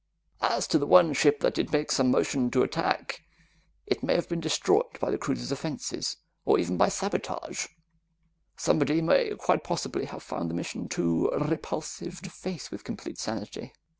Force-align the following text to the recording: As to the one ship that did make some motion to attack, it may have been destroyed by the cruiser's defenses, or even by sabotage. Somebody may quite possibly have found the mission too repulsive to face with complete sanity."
As 0.41 0.65
to 0.69 0.79
the 0.79 0.87
one 0.87 1.13
ship 1.13 1.41
that 1.41 1.53
did 1.53 1.71
make 1.71 1.91
some 1.91 2.09
motion 2.09 2.49
to 2.49 2.63
attack, 2.63 3.21
it 3.85 4.01
may 4.01 4.15
have 4.15 4.27
been 4.27 4.39
destroyed 4.39 4.99
by 4.99 5.11
the 5.11 5.17
cruiser's 5.19 5.49
defenses, 5.49 6.17
or 6.43 6.57
even 6.57 6.75
by 6.75 6.89
sabotage. 6.89 7.67
Somebody 8.57 8.99
may 8.99 9.29
quite 9.35 9.63
possibly 9.63 10.05
have 10.05 10.23
found 10.23 10.49
the 10.49 10.55
mission 10.55 10.89
too 10.89 11.29
repulsive 11.39 12.19
to 12.23 12.31
face 12.31 12.71
with 12.71 12.83
complete 12.83 13.19
sanity." 13.19 13.73